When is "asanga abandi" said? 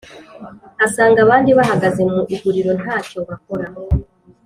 0.85-1.49